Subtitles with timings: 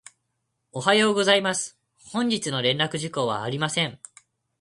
[0.71, 1.77] おはようございます。
[2.05, 3.99] 本日の連絡事項はありません。